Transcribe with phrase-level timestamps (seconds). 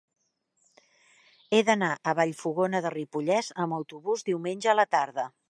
[1.57, 5.29] He d'anar a Vallfogona de Ripollès amb autobús diumenge a la tarda.